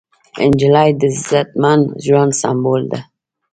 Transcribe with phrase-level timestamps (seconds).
[0.49, 2.99] نجلۍ د عزتمن ژوند سمبول ده.